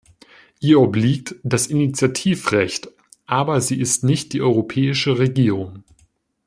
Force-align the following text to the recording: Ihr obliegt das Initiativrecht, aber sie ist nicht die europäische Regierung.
Ihr 0.59 0.79
obliegt 0.81 1.35
das 1.43 1.67
Initiativrecht, 1.67 2.89
aber 3.27 3.61
sie 3.61 3.79
ist 3.79 4.03
nicht 4.03 4.33
die 4.33 4.41
europäische 4.41 5.19
Regierung. 5.19 5.83